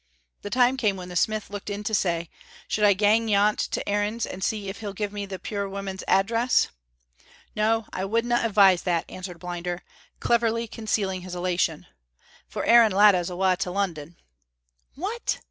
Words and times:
The 0.41 0.49
time 0.49 0.77
came 0.77 0.97
when 0.97 1.09
the 1.09 1.15
smith 1.15 1.51
looked 1.51 1.69
in 1.69 1.83
to 1.83 1.93
say, 1.93 2.31
"Should 2.67 2.83
I 2.83 2.93
gang 2.93 3.27
yont 3.27 3.59
to 3.59 3.87
Aaron's 3.87 4.25
and 4.25 4.43
see 4.43 4.67
if 4.67 4.79
he'll 4.79 4.93
give 4.93 5.13
me 5.13 5.27
the 5.27 5.37
puir 5.37 5.69
woman's 5.69 6.03
address?" 6.07 6.69
"No, 7.55 7.85
I 7.93 8.05
wouldna 8.05 8.37
advise 8.41 8.81
that," 8.81 9.05
answered 9.09 9.37
Blinder, 9.37 9.83
cleverly 10.19 10.67
concealing 10.67 11.21
his 11.21 11.35
elation, 11.35 11.85
"for 12.47 12.65
Aaron 12.65 12.91
Latta's 12.91 13.29
awa' 13.29 13.55
to 13.57 13.69
London." 13.69 14.15
"What! 14.95 15.37